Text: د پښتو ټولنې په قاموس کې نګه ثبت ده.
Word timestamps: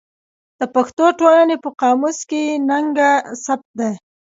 د 0.59 0.61
پښتو 0.75 1.05
ټولنې 1.19 1.55
په 1.63 1.69
قاموس 1.81 2.19
کې 2.29 2.43
نګه 2.69 3.11
ثبت 3.43 3.67
ده. 3.79 3.89